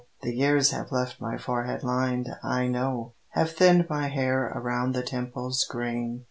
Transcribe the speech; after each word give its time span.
The 0.23 0.33
years 0.33 0.71
have 0.71 0.91
left 0.91 1.21
my 1.21 1.37
forehead 1.37 1.83
lined, 1.83 2.27
I 2.43 2.65
know, 2.65 3.13
Have 3.33 3.51
thinned 3.51 3.85
my 3.87 4.07
hair 4.07 4.47
around 4.55 4.95
the 4.95 5.03
temples 5.03 5.63
graying. 5.69 6.19